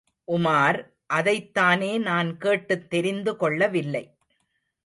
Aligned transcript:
உமார் 0.27 0.79
அதைத்தானே 1.13 1.99
நான் 2.01 2.37
கேட்டுத் 2.37 2.89
தெரிந்து 2.89 3.35
கொள்ளவில்லை. 3.35 4.03